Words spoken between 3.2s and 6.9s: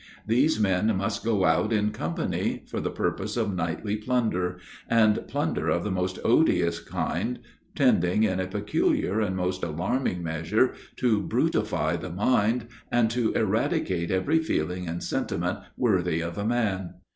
of nightly plunder, and plunder of the most odious